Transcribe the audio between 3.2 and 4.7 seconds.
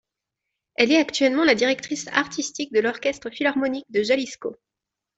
philharmonique de Jalisco.